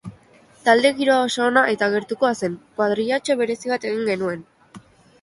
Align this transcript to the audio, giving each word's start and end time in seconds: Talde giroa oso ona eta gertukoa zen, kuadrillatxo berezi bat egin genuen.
Talde 0.69 0.91
giroa 1.01 1.17
oso 1.25 1.43
ona 1.51 1.63
eta 1.75 1.91
gertukoa 1.97 2.33
zen, 2.41 2.57
kuadrillatxo 2.81 3.39
berezi 3.45 3.75
bat 3.77 3.91
egin 3.95 4.13
genuen. 4.13 4.47